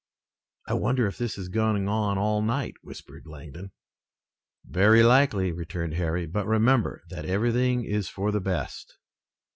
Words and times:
"I 0.67 0.73
wonder 0.73 1.05
if 1.05 1.19
this 1.19 1.37
is 1.37 1.47
going 1.47 1.87
on 1.87 2.17
all 2.17 2.41
night," 2.41 2.73
whispered 2.81 3.27
Langdon. 3.27 3.71
"Very 4.65 5.03
likely," 5.03 5.51
returned 5.51 5.93
Harry, 5.93 6.25
"but 6.25 6.47
remember 6.47 7.03
that 7.09 7.25
everything 7.25 7.85
is 7.85 8.09
for 8.09 8.31
the 8.31 8.41
best." 8.41 8.97